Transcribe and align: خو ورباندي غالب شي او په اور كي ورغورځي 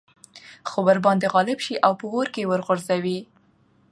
خو 0.69 0.77
ورباندي 0.87 1.27
غالب 1.35 1.59
شي 1.65 1.75
او 1.85 1.93
په 1.99 2.05
اور 2.13 2.27
كي 2.35 2.43
ورغورځي 2.49 3.19